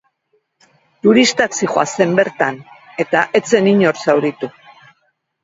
[1.07, 2.57] Turistak zihoazen bertan,
[3.05, 4.53] eta ez zen inor zauritu.